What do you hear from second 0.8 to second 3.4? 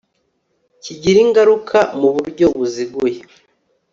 kigira ingaruka mu buryo buziguye